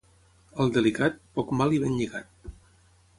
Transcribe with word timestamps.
Al 0.63 0.71
delicat, 0.77 1.19
poc 1.39 1.53
mal 1.61 1.75
i 1.79 1.85
ben 1.87 1.93
lligat. 1.99 2.49